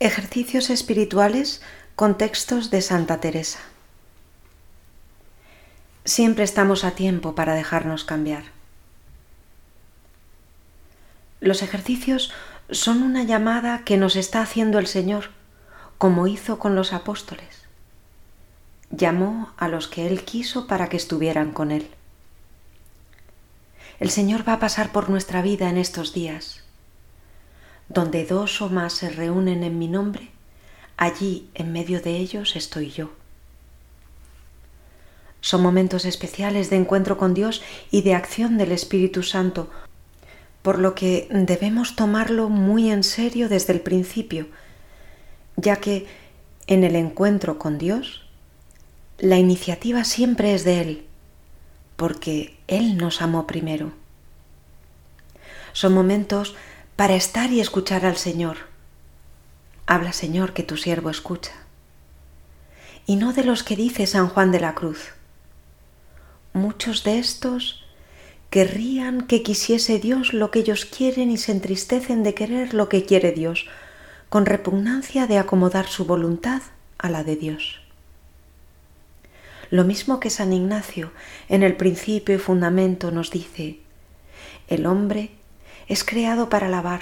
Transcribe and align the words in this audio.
Ejercicios 0.00 0.70
espirituales 0.70 1.60
con 1.96 2.16
textos 2.16 2.70
de 2.70 2.82
Santa 2.82 3.20
Teresa. 3.20 3.58
Siempre 6.04 6.44
estamos 6.44 6.84
a 6.84 6.92
tiempo 6.92 7.34
para 7.34 7.54
dejarnos 7.54 8.04
cambiar. 8.04 8.44
Los 11.40 11.62
ejercicios 11.62 12.32
son 12.70 13.02
una 13.02 13.24
llamada 13.24 13.82
que 13.84 13.96
nos 13.96 14.14
está 14.14 14.40
haciendo 14.40 14.78
el 14.78 14.86
Señor, 14.86 15.30
como 15.98 16.28
hizo 16.28 16.60
con 16.60 16.76
los 16.76 16.92
apóstoles. 16.92 17.62
Llamó 18.92 19.52
a 19.56 19.66
los 19.66 19.88
que 19.88 20.06
Él 20.06 20.22
quiso 20.22 20.68
para 20.68 20.88
que 20.88 20.96
estuvieran 20.96 21.50
con 21.50 21.72
Él. 21.72 21.90
El 23.98 24.10
Señor 24.10 24.48
va 24.48 24.52
a 24.52 24.60
pasar 24.60 24.92
por 24.92 25.10
nuestra 25.10 25.42
vida 25.42 25.68
en 25.68 25.76
estos 25.76 26.12
días 26.14 26.62
donde 27.88 28.24
dos 28.24 28.60
o 28.60 28.68
más 28.68 28.92
se 28.92 29.10
reúnen 29.10 29.62
en 29.62 29.78
mi 29.78 29.88
nombre, 29.88 30.30
allí 30.96 31.48
en 31.54 31.72
medio 31.72 32.00
de 32.00 32.16
ellos 32.16 32.56
estoy 32.56 32.90
yo. 32.90 33.10
Son 35.40 35.62
momentos 35.62 36.04
especiales 36.04 36.68
de 36.68 36.76
encuentro 36.76 37.16
con 37.16 37.32
Dios 37.32 37.62
y 37.90 38.02
de 38.02 38.14
acción 38.14 38.58
del 38.58 38.72
Espíritu 38.72 39.22
Santo, 39.22 39.70
por 40.62 40.78
lo 40.78 40.94
que 40.94 41.28
debemos 41.30 41.96
tomarlo 41.96 42.48
muy 42.48 42.90
en 42.90 43.04
serio 43.04 43.48
desde 43.48 43.72
el 43.72 43.80
principio, 43.80 44.48
ya 45.56 45.76
que 45.76 46.06
en 46.66 46.84
el 46.84 46.96
encuentro 46.96 47.58
con 47.58 47.78
Dios, 47.78 48.26
la 49.18 49.38
iniciativa 49.38 50.04
siempre 50.04 50.54
es 50.54 50.64
de 50.64 50.80
Él, 50.80 51.06
porque 51.96 52.56
Él 52.66 52.98
nos 52.98 53.22
amó 53.22 53.46
primero. 53.46 53.92
Son 55.72 55.94
momentos 55.94 56.56
para 56.98 57.14
estar 57.14 57.52
y 57.52 57.60
escuchar 57.60 58.04
al 58.04 58.16
Señor. 58.16 58.56
Habla, 59.86 60.12
Señor, 60.12 60.52
que 60.52 60.64
tu 60.64 60.76
siervo 60.76 61.10
escucha. 61.10 61.52
Y 63.06 63.14
no 63.14 63.32
de 63.32 63.44
los 63.44 63.62
que 63.62 63.76
dice 63.76 64.08
San 64.08 64.28
Juan 64.28 64.50
de 64.50 64.58
la 64.58 64.74
Cruz. 64.74 65.12
Muchos 66.54 67.04
de 67.04 67.20
estos 67.20 67.84
querrían 68.50 69.28
que 69.28 69.44
quisiese 69.44 70.00
Dios 70.00 70.32
lo 70.32 70.50
que 70.50 70.58
ellos 70.58 70.86
quieren 70.86 71.30
y 71.30 71.36
se 71.36 71.52
entristecen 71.52 72.24
de 72.24 72.34
querer 72.34 72.74
lo 72.74 72.88
que 72.88 73.04
quiere 73.04 73.30
Dios, 73.30 73.68
con 74.28 74.44
repugnancia 74.44 75.28
de 75.28 75.38
acomodar 75.38 75.86
su 75.86 76.04
voluntad 76.04 76.62
a 76.98 77.10
la 77.10 77.22
de 77.22 77.36
Dios. 77.36 77.80
Lo 79.70 79.84
mismo 79.84 80.18
que 80.18 80.30
San 80.30 80.52
Ignacio 80.52 81.12
en 81.48 81.62
el 81.62 81.76
principio 81.76 82.34
y 82.34 82.38
fundamento 82.38 83.12
nos 83.12 83.30
dice, 83.30 83.78
el 84.66 84.84
hombre 84.84 85.37
es 85.88 86.04
creado 86.04 86.50
para 86.50 86.66
alabar, 86.66 87.00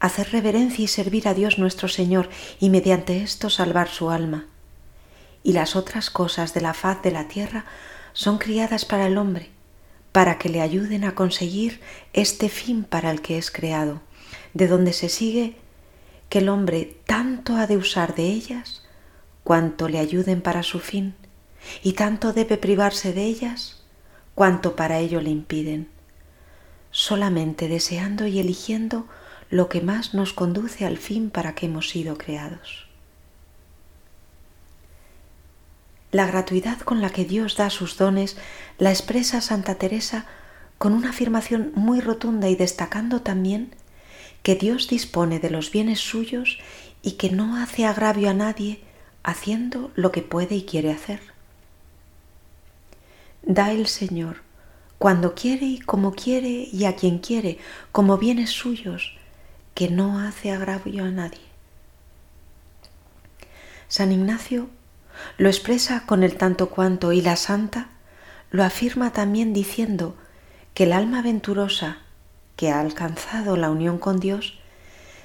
hacer 0.00 0.30
reverencia 0.32 0.84
y 0.84 0.88
servir 0.88 1.28
a 1.28 1.34
Dios 1.34 1.58
nuestro 1.58 1.88
Señor 1.88 2.28
y 2.58 2.70
mediante 2.70 3.22
esto 3.22 3.50
salvar 3.50 3.88
su 3.88 4.10
alma. 4.10 4.46
Y 5.44 5.52
las 5.52 5.76
otras 5.76 6.10
cosas 6.10 6.52
de 6.52 6.60
la 6.60 6.74
faz 6.74 7.02
de 7.02 7.12
la 7.12 7.28
tierra 7.28 7.64
son 8.12 8.38
criadas 8.38 8.84
para 8.84 9.06
el 9.06 9.16
hombre, 9.16 9.50
para 10.10 10.38
que 10.38 10.48
le 10.48 10.60
ayuden 10.60 11.04
a 11.04 11.14
conseguir 11.14 11.80
este 12.12 12.48
fin 12.48 12.82
para 12.82 13.12
el 13.12 13.22
que 13.22 13.38
es 13.38 13.52
creado, 13.52 14.00
de 14.54 14.66
donde 14.66 14.92
se 14.92 15.08
sigue 15.08 15.56
que 16.28 16.38
el 16.38 16.48
hombre 16.48 16.96
tanto 17.06 17.56
ha 17.56 17.68
de 17.68 17.76
usar 17.76 18.16
de 18.16 18.24
ellas 18.24 18.82
cuanto 19.44 19.88
le 19.88 20.00
ayuden 20.00 20.42
para 20.42 20.64
su 20.64 20.80
fin, 20.80 21.14
y 21.84 21.92
tanto 21.92 22.32
debe 22.32 22.56
privarse 22.56 23.12
de 23.12 23.22
ellas 23.22 23.84
cuanto 24.34 24.74
para 24.74 24.98
ello 24.98 25.20
le 25.20 25.30
impiden 25.30 25.95
solamente 27.06 27.68
deseando 27.68 28.26
y 28.26 28.40
eligiendo 28.40 29.06
lo 29.48 29.68
que 29.68 29.80
más 29.80 30.12
nos 30.12 30.32
conduce 30.32 30.84
al 30.84 30.98
fin 30.98 31.30
para 31.30 31.54
que 31.54 31.66
hemos 31.66 31.88
sido 31.88 32.18
creados. 32.18 32.88
La 36.10 36.26
gratuidad 36.26 36.80
con 36.80 37.00
la 37.00 37.10
que 37.10 37.24
Dios 37.24 37.56
da 37.56 37.70
sus 37.70 37.96
dones 37.96 38.36
la 38.78 38.90
expresa 38.90 39.40
Santa 39.40 39.76
Teresa 39.76 40.26
con 40.78 40.94
una 40.94 41.10
afirmación 41.10 41.70
muy 41.76 42.00
rotunda 42.00 42.48
y 42.48 42.56
destacando 42.56 43.22
también 43.22 43.72
que 44.42 44.56
Dios 44.56 44.88
dispone 44.88 45.38
de 45.38 45.50
los 45.50 45.70
bienes 45.70 46.00
suyos 46.00 46.58
y 47.02 47.12
que 47.12 47.30
no 47.30 47.56
hace 47.62 47.86
agravio 47.86 48.30
a 48.30 48.34
nadie 48.34 48.80
haciendo 49.22 49.92
lo 49.94 50.10
que 50.10 50.22
puede 50.22 50.56
y 50.56 50.64
quiere 50.64 50.90
hacer. 50.90 51.20
Da 53.42 53.70
el 53.70 53.86
Señor 53.86 54.45
cuando 54.98 55.34
quiere 55.34 55.66
y 55.66 55.78
como 55.78 56.14
quiere 56.14 56.68
y 56.72 56.84
a 56.84 56.96
quien 56.96 57.18
quiere, 57.18 57.58
como 57.92 58.18
bienes 58.18 58.50
suyos, 58.50 59.16
que 59.74 59.90
no 59.90 60.20
hace 60.20 60.50
agravio 60.50 61.04
a 61.04 61.10
nadie. 61.10 61.40
San 63.88 64.10
Ignacio 64.10 64.68
lo 65.38 65.48
expresa 65.48 66.04
con 66.06 66.22
el 66.22 66.36
tanto 66.36 66.70
cuanto 66.70 67.12
y 67.12 67.20
la 67.20 67.36
santa 67.36 67.88
lo 68.50 68.64
afirma 68.64 69.12
también 69.12 69.52
diciendo 69.52 70.16
que 70.74 70.84
el 70.84 70.92
alma 70.92 71.22
venturosa 71.22 71.98
que 72.56 72.70
ha 72.70 72.80
alcanzado 72.80 73.56
la 73.56 73.70
unión 73.70 73.98
con 73.98 74.18
Dios 74.18 74.58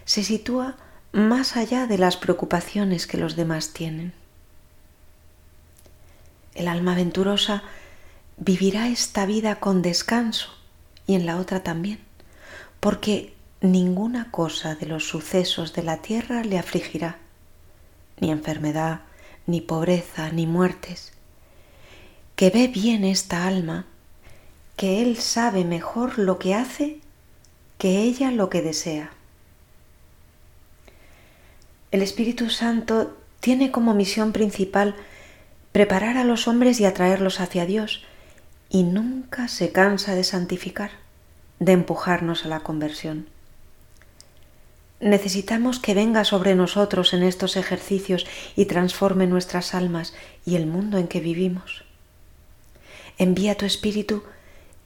se 0.05 0.23
sitúa 0.23 0.75
más 1.11 1.55
allá 1.57 1.87
de 1.87 1.97
las 1.97 2.17
preocupaciones 2.17 3.07
que 3.07 3.17
los 3.17 3.35
demás 3.35 3.73
tienen. 3.73 4.13
El 6.55 6.67
alma 6.67 6.95
venturosa 6.95 7.63
vivirá 8.41 8.87
esta 8.87 9.27
vida 9.27 9.59
con 9.59 9.83
descanso 9.83 10.49
y 11.05 11.13
en 11.13 11.27
la 11.27 11.37
otra 11.37 11.61
también, 11.61 11.99
porque 12.79 13.35
ninguna 13.61 14.31
cosa 14.31 14.73
de 14.73 14.87
los 14.87 15.07
sucesos 15.07 15.73
de 15.73 15.83
la 15.83 15.97
tierra 15.97 16.43
le 16.43 16.57
afligirá, 16.57 17.19
ni 18.19 18.31
enfermedad, 18.31 19.01
ni 19.45 19.61
pobreza, 19.61 20.31
ni 20.31 20.47
muertes, 20.47 21.13
que 22.35 22.49
ve 22.49 22.67
bien 22.67 23.03
esta 23.03 23.45
alma, 23.45 23.85
que 24.75 25.03
él 25.03 25.17
sabe 25.17 25.63
mejor 25.63 26.17
lo 26.17 26.39
que 26.39 26.55
hace 26.55 26.99
que 27.77 28.01
ella 28.01 28.31
lo 28.31 28.49
que 28.49 28.63
desea. 28.63 29.11
El 31.91 32.01
Espíritu 32.01 32.49
Santo 32.49 33.15
tiene 33.39 33.69
como 33.71 33.93
misión 33.93 34.31
principal 34.31 34.95
preparar 35.71 36.17
a 36.17 36.23
los 36.23 36.47
hombres 36.47 36.79
y 36.79 36.85
atraerlos 36.85 37.39
hacia 37.39 37.67
Dios, 37.67 38.03
y 38.71 38.83
nunca 38.83 39.49
se 39.49 39.73
cansa 39.73 40.15
de 40.15 40.23
santificar, 40.23 40.91
de 41.59 41.73
empujarnos 41.73 42.45
a 42.45 42.47
la 42.47 42.61
conversión. 42.61 43.27
Necesitamos 45.01 45.79
que 45.79 45.93
venga 45.93 46.23
sobre 46.23 46.55
nosotros 46.55 47.13
en 47.13 47.23
estos 47.23 47.57
ejercicios 47.57 48.25
y 48.55 48.65
transforme 48.65 49.27
nuestras 49.27 49.75
almas 49.75 50.13
y 50.45 50.55
el 50.55 50.67
mundo 50.67 50.97
en 50.97 51.09
que 51.09 51.19
vivimos. 51.19 51.83
Envía 53.17 53.57
tu 53.57 53.65
espíritu 53.65 54.23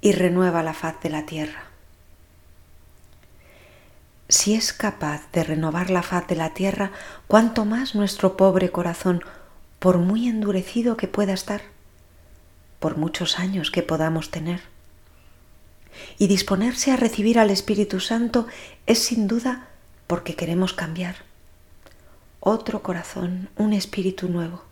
y 0.02 0.14
renueva 0.14 0.64
la 0.64 0.74
faz 0.74 1.00
de 1.02 1.10
la 1.12 1.28
tierra. 1.28 1.66
Si 4.30 4.56
es 4.56 4.74
capaz 4.74 5.32
de 5.32 5.44
renovar 5.44 5.92
la 5.92 6.02
faz 6.02 6.28
de 6.28 6.36
la 6.36 6.56
tierra, 6.56 6.92
cuánto 7.28 7.66
más 7.66 7.94
nuestro 7.94 8.36
pobre 8.36 8.72
corazón, 8.72 9.22
por 9.78 10.00
muy 10.00 10.28
endurecido 10.28 10.98
que 10.98 11.08
pueda 11.08 11.34
estar 11.34 11.75
por 12.80 12.98
muchos 12.98 13.40
años 13.40 13.72
que 13.72 13.84
podamos 13.84 14.32
tener. 14.32 14.62
Y 16.18 16.28
disponerse 16.28 16.92
a 16.92 16.98
recibir 16.98 17.40
al 17.40 17.50
Espíritu 17.50 18.00
Santo 18.00 18.48
es 18.86 19.00
sin 19.00 19.28
duda 19.28 19.70
porque 20.08 20.36
queremos 20.36 20.74
cambiar. 20.74 21.16
Otro 22.40 22.84
corazón, 22.84 23.50
un 23.56 23.74
espíritu 23.74 24.30
nuevo, 24.30 24.64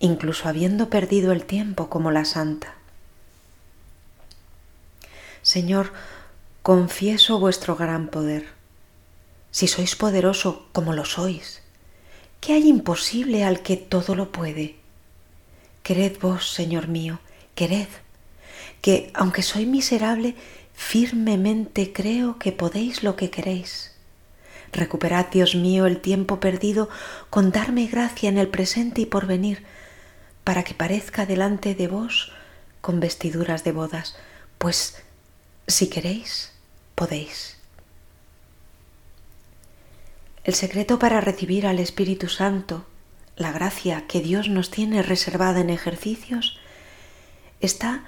incluso 0.00 0.48
habiendo 0.48 0.88
perdido 0.88 1.32
el 1.32 1.44
tiempo 1.44 1.90
como 1.90 2.10
la 2.10 2.24
Santa. 2.24 2.74
Señor, 5.42 5.92
confieso 6.62 7.38
vuestro 7.38 7.76
gran 7.76 8.08
poder. 8.08 8.46
Si 9.50 9.68
sois 9.68 9.94
poderoso 9.96 10.68
como 10.72 10.94
lo 10.94 11.04
sois, 11.04 11.60
¿qué 12.40 12.54
hay 12.54 12.68
imposible 12.68 13.44
al 13.44 13.60
que 13.60 13.76
todo 13.76 14.14
lo 14.14 14.32
puede? 14.32 14.81
Quered 15.82 16.18
vos, 16.20 16.52
Señor 16.52 16.88
mío, 16.88 17.18
quered, 17.54 17.88
que 18.80 19.10
aunque 19.14 19.42
soy 19.42 19.66
miserable, 19.66 20.36
firmemente 20.74 21.92
creo 21.92 22.38
que 22.38 22.52
podéis 22.52 23.02
lo 23.02 23.16
que 23.16 23.30
queréis. 23.30 23.92
Recuperad, 24.72 25.26
Dios 25.26 25.54
mío, 25.54 25.86
el 25.86 26.00
tiempo 26.00 26.40
perdido 26.40 26.88
con 27.30 27.50
darme 27.50 27.86
gracia 27.86 28.28
en 28.28 28.38
el 28.38 28.48
presente 28.48 29.02
y 29.02 29.06
por 29.06 29.26
venir, 29.26 29.64
para 30.44 30.62
que 30.62 30.74
parezca 30.74 31.26
delante 31.26 31.74
de 31.74 31.88
vos 31.88 32.32
con 32.80 32.98
vestiduras 32.98 33.64
de 33.64 33.72
bodas, 33.72 34.16
pues 34.58 35.02
si 35.66 35.88
queréis, 35.88 36.52
podéis. 36.94 37.58
El 40.44 40.54
secreto 40.54 40.98
para 40.98 41.20
recibir 41.20 41.66
al 41.66 41.78
Espíritu 41.78 42.28
Santo 42.28 42.84
la 43.36 43.52
gracia 43.52 44.06
que 44.06 44.20
Dios 44.20 44.48
nos 44.48 44.70
tiene 44.70 45.02
reservada 45.02 45.60
en 45.60 45.70
ejercicios 45.70 46.58
está 47.60 48.04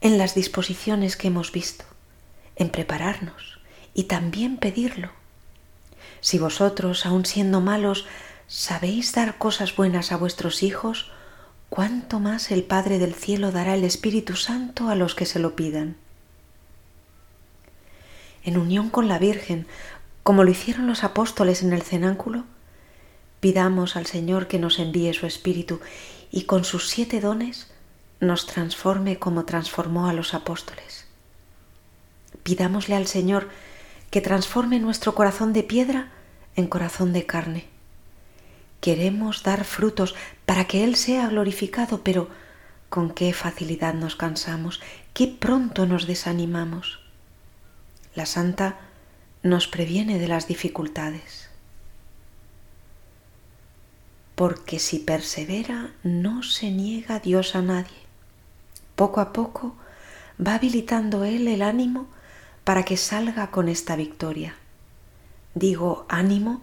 en 0.00 0.18
las 0.18 0.34
disposiciones 0.34 1.16
que 1.16 1.28
hemos 1.28 1.50
visto, 1.52 1.84
en 2.56 2.70
prepararnos 2.70 3.58
y 3.94 4.04
también 4.04 4.56
pedirlo. 4.56 5.10
Si 6.20 6.38
vosotros, 6.38 7.06
aun 7.06 7.24
siendo 7.24 7.60
malos, 7.60 8.06
sabéis 8.46 9.12
dar 9.12 9.38
cosas 9.38 9.74
buenas 9.74 10.12
a 10.12 10.16
vuestros 10.16 10.62
hijos, 10.62 11.10
cuánto 11.68 12.20
más 12.20 12.50
el 12.50 12.62
Padre 12.62 12.98
del 12.98 13.14
Cielo 13.14 13.50
dará 13.50 13.74
el 13.74 13.84
Espíritu 13.84 14.36
Santo 14.36 14.88
a 14.88 14.94
los 14.94 15.14
que 15.14 15.26
se 15.26 15.38
lo 15.38 15.56
pidan. 15.56 15.96
En 18.44 18.56
unión 18.56 18.88
con 18.88 19.08
la 19.08 19.18
Virgen, 19.18 19.66
como 20.22 20.44
lo 20.44 20.50
hicieron 20.50 20.86
los 20.86 21.04
apóstoles 21.04 21.62
en 21.62 21.72
el 21.72 21.82
cenáculo, 21.82 22.44
pidamos 23.40 23.96
al 23.96 24.06
Señor 24.06 24.48
que 24.48 24.58
nos 24.58 24.78
envíe 24.78 25.12
su 25.12 25.26
Espíritu 25.26 25.80
y 26.30 26.42
con 26.44 26.64
sus 26.64 26.88
siete 26.88 27.20
dones 27.20 27.68
nos 28.20 28.46
transforme 28.46 29.18
como 29.18 29.44
transformó 29.44 30.06
a 30.08 30.12
los 30.12 30.34
apóstoles. 30.34 31.06
Pidámosle 32.42 32.96
al 32.96 33.06
Señor 33.06 33.48
que 34.10 34.20
transforme 34.20 34.80
nuestro 34.80 35.14
corazón 35.14 35.52
de 35.52 35.62
piedra 35.62 36.10
en 36.56 36.66
corazón 36.66 37.12
de 37.12 37.26
carne. 37.26 37.66
Queremos 38.80 39.42
dar 39.42 39.64
frutos 39.64 40.14
para 40.46 40.66
que 40.66 40.84
Él 40.84 40.96
sea 40.96 41.28
glorificado, 41.28 42.02
pero 42.02 42.28
con 42.88 43.10
qué 43.10 43.32
facilidad 43.32 43.94
nos 43.94 44.16
cansamos, 44.16 44.80
qué 45.14 45.26
pronto 45.26 45.86
nos 45.86 46.06
desanimamos. 46.06 47.00
La 48.14 48.26
Santa 48.26 48.78
nos 49.42 49.68
previene 49.68 50.18
de 50.18 50.28
las 50.28 50.48
dificultades. 50.48 51.47
Porque 54.38 54.78
si 54.78 55.00
persevera, 55.00 55.90
no 56.04 56.44
se 56.44 56.70
niega 56.70 57.18
Dios 57.18 57.56
a 57.56 57.60
nadie. 57.60 57.98
Poco 58.94 59.20
a 59.20 59.32
poco 59.32 59.74
va 60.40 60.54
habilitando 60.54 61.24
Él 61.24 61.48
el 61.48 61.60
ánimo 61.60 62.06
para 62.62 62.84
que 62.84 62.96
salga 62.96 63.50
con 63.50 63.68
esta 63.68 63.96
victoria. 63.96 64.54
Digo 65.56 66.06
ánimo 66.08 66.62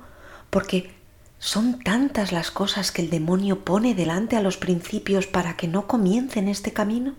porque 0.52 0.94
son 1.38 1.84
tantas 1.84 2.32
las 2.32 2.50
cosas 2.50 2.94
que 2.94 3.02
el 3.02 3.10
demonio 3.10 3.66
pone 3.66 3.94
delante 3.94 4.38
a 4.38 4.42
los 4.42 4.56
principios 4.56 5.28
para 5.28 5.58
que 5.58 5.68
no 5.68 5.86
comiencen 5.86 6.48
este 6.48 6.72
camino. 6.72 7.14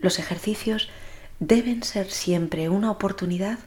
Los 0.00 0.18
ejercicios 0.18 0.90
deben 1.40 1.82
ser 1.82 2.10
siempre 2.10 2.68
una 2.68 2.90
oportunidad 2.90 3.58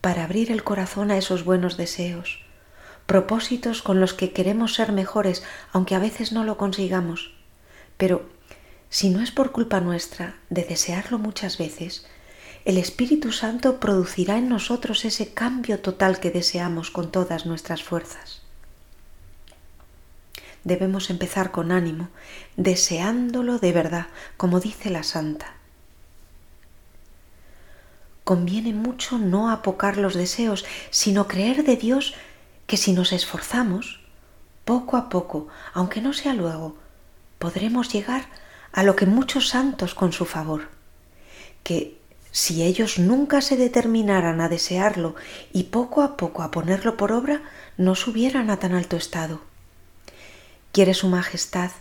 para 0.00 0.24
abrir 0.24 0.50
el 0.50 0.64
corazón 0.64 1.12
a 1.12 1.16
esos 1.16 1.44
buenos 1.44 1.76
deseos, 1.76 2.40
propósitos 3.06 3.82
con 3.82 4.00
los 4.00 4.14
que 4.14 4.32
queremos 4.32 4.74
ser 4.74 4.92
mejores, 4.92 5.42
aunque 5.72 5.94
a 5.94 5.98
veces 5.98 6.32
no 6.32 6.44
lo 6.44 6.56
consigamos. 6.56 7.34
Pero 7.96 8.28
si 8.90 9.10
no 9.10 9.20
es 9.22 9.30
por 9.30 9.52
culpa 9.52 9.80
nuestra 9.80 10.36
de 10.50 10.64
desearlo 10.64 11.18
muchas 11.18 11.58
veces, 11.58 12.06
el 12.64 12.78
Espíritu 12.78 13.32
Santo 13.32 13.80
producirá 13.80 14.38
en 14.38 14.48
nosotros 14.48 15.04
ese 15.04 15.34
cambio 15.34 15.80
total 15.80 16.20
que 16.20 16.30
deseamos 16.30 16.90
con 16.90 17.10
todas 17.10 17.44
nuestras 17.44 17.82
fuerzas. 17.82 18.42
Debemos 20.62 21.10
empezar 21.10 21.50
con 21.50 21.72
ánimo, 21.72 22.08
deseándolo 22.56 23.58
de 23.58 23.72
verdad, 23.72 24.06
como 24.36 24.60
dice 24.60 24.90
la 24.90 25.02
Santa. 25.02 25.54
Conviene 28.22 28.72
mucho 28.72 29.18
no 29.18 29.50
apocar 29.50 29.96
los 29.96 30.14
deseos, 30.14 30.64
sino 30.90 31.26
creer 31.26 31.64
de 31.64 31.76
Dios 31.76 32.14
que 32.72 32.78
si 32.78 32.94
nos 32.94 33.12
esforzamos, 33.12 34.00
poco 34.64 34.96
a 34.96 35.10
poco, 35.10 35.48
aunque 35.74 36.00
no 36.00 36.14
sea 36.14 36.32
luego, 36.32 36.74
podremos 37.38 37.92
llegar 37.92 38.24
a 38.72 38.82
lo 38.82 38.96
que 38.96 39.04
muchos 39.04 39.50
santos 39.50 39.94
con 39.94 40.14
su 40.14 40.24
favor, 40.24 40.70
que 41.64 41.98
si 42.30 42.62
ellos 42.62 42.98
nunca 42.98 43.42
se 43.42 43.58
determinaran 43.58 44.40
a 44.40 44.48
desearlo 44.48 45.16
y 45.52 45.64
poco 45.64 46.00
a 46.00 46.16
poco 46.16 46.42
a 46.42 46.50
ponerlo 46.50 46.96
por 46.96 47.12
obra, 47.12 47.42
no 47.76 47.94
subieran 47.94 48.48
a 48.48 48.58
tan 48.58 48.72
alto 48.72 48.96
estado. 48.96 49.42
Quiere 50.72 50.94
su 50.94 51.08
majestad 51.08 51.72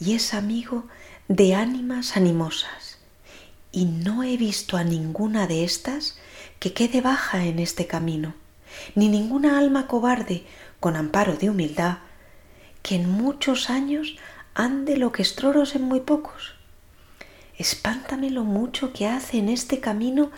y 0.00 0.16
es 0.16 0.34
amigo 0.34 0.88
de 1.28 1.54
ánimas 1.54 2.16
animosas, 2.16 2.98
y 3.70 3.84
no 3.84 4.24
he 4.24 4.36
visto 4.36 4.76
a 4.76 4.82
ninguna 4.82 5.46
de 5.46 5.62
estas 5.62 6.18
que 6.58 6.72
quede 6.72 7.02
baja 7.02 7.44
en 7.44 7.60
este 7.60 7.86
camino, 7.86 8.34
ni 8.94 9.08
ninguna 9.08 9.58
alma 9.58 9.86
cobarde, 9.86 10.44
con 10.80 10.96
amparo 10.96 11.36
de 11.36 11.50
humildad, 11.50 11.98
que 12.82 12.96
en 12.96 13.10
muchos 13.10 13.70
años 13.70 14.16
ande 14.54 14.96
lo 14.96 15.12
que 15.12 15.22
estroros 15.22 15.74
en 15.74 15.82
muy 15.82 16.00
pocos. 16.00 16.54
Espántame 17.56 18.30
lo 18.30 18.44
mucho 18.44 18.92
que 18.92 19.06
hace 19.06 19.38
en 19.38 19.48
este 19.48 19.80
camino 19.80 20.30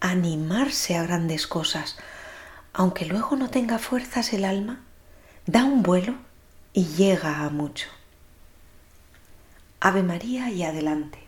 animarse 0.00 0.96
a 0.96 1.02
grandes 1.04 1.46
cosas, 1.46 1.96
aunque 2.72 3.06
luego 3.06 3.36
no 3.36 3.50
tenga 3.50 3.78
fuerzas 3.78 4.32
el 4.32 4.44
alma, 4.44 4.80
da 5.46 5.64
un 5.64 5.82
vuelo 5.82 6.14
y 6.72 6.86
llega 6.86 7.44
a 7.44 7.50
mucho. 7.50 7.88
Ave 9.80 10.02
María 10.02 10.50
y 10.50 10.62
adelante. 10.62 11.21